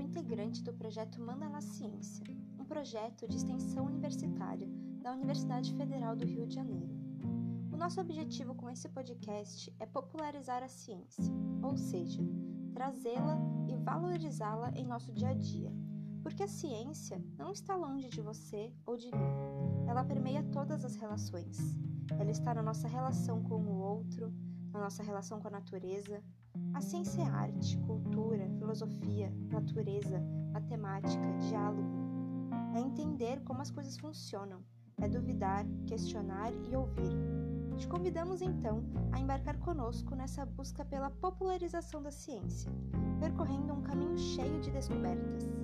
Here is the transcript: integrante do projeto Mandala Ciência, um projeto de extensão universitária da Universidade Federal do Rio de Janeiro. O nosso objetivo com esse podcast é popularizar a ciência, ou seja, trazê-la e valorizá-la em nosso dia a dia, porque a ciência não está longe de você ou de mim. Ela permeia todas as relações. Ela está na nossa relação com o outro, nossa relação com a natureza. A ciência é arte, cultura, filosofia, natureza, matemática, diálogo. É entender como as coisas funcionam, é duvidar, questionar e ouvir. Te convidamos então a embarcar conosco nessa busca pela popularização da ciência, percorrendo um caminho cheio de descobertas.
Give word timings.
integrante 0.00 0.62
do 0.62 0.72
projeto 0.72 1.20
Mandala 1.20 1.60
Ciência, 1.60 2.24
um 2.58 2.64
projeto 2.64 3.26
de 3.26 3.36
extensão 3.36 3.86
universitária 3.86 4.68
da 5.02 5.12
Universidade 5.12 5.74
Federal 5.74 6.14
do 6.14 6.24
Rio 6.24 6.46
de 6.46 6.54
Janeiro. 6.54 6.94
O 7.72 7.76
nosso 7.76 8.00
objetivo 8.00 8.54
com 8.54 8.70
esse 8.70 8.88
podcast 8.88 9.74
é 9.80 9.86
popularizar 9.86 10.62
a 10.62 10.68
ciência, 10.68 11.24
ou 11.62 11.76
seja, 11.76 12.22
trazê-la 12.72 13.38
e 13.66 13.74
valorizá-la 13.76 14.70
em 14.76 14.86
nosso 14.86 15.12
dia 15.12 15.30
a 15.30 15.34
dia, 15.34 15.72
porque 16.22 16.42
a 16.42 16.48
ciência 16.48 17.22
não 17.36 17.50
está 17.50 17.74
longe 17.74 18.08
de 18.08 18.20
você 18.20 18.72
ou 18.86 18.96
de 18.96 19.06
mim. 19.06 19.88
Ela 19.88 20.04
permeia 20.04 20.42
todas 20.44 20.84
as 20.84 20.94
relações. 20.94 21.58
Ela 22.18 22.30
está 22.30 22.54
na 22.54 22.62
nossa 22.62 22.86
relação 22.86 23.42
com 23.42 23.56
o 23.56 23.78
outro, 23.80 24.21
nossa 24.82 25.02
relação 25.02 25.40
com 25.40 25.46
a 25.46 25.50
natureza. 25.50 26.20
A 26.74 26.80
ciência 26.80 27.22
é 27.22 27.24
arte, 27.24 27.78
cultura, 27.78 28.48
filosofia, 28.58 29.32
natureza, 29.48 30.20
matemática, 30.52 31.32
diálogo. 31.48 31.88
É 32.74 32.80
entender 32.80 33.40
como 33.44 33.62
as 33.62 33.70
coisas 33.70 33.96
funcionam, 33.96 34.60
é 35.00 35.08
duvidar, 35.08 35.64
questionar 35.86 36.52
e 36.68 36.74
ouvir. 36.74 37.16
Te 37.78 37.86
convidamos 37.86 38.42
então 38.42 38.84
a 39.12 39.20
embarcar 39.20 39.56
conosco 39.58 40.14
nessa 40.14 40.44
busca 40.44 40.84
pela 40.84 41.10
popularização 41.10 42.02
da 42.02 42.10
ciência, 42.10 42.70
percorrendo 43.20 43.72
um 43.72 43.82
caminho 43.82 44.18
cheio 44.18 44.60
de 44.60 44.70
descobertas. 44.70 45.61